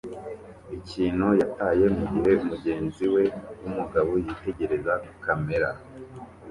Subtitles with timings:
[0.77, 3.23] ikintu yataye mugihe mugenzi we
[3.61, 4.93] wumugabo yitegereza
[5.23, 5.69] kamera